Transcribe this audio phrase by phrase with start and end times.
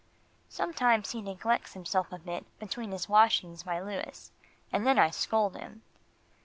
[0.49, 4.31] Sometimes he neglects himself a bit between his washings by Louis,
[4.73, 5.83] and then I scold him.